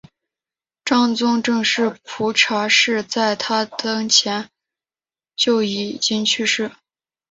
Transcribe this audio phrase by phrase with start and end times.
[0.83, 4.49] 章宗的正室蒲察氏在他登基前
[5.35, 6.71] 就已经去世。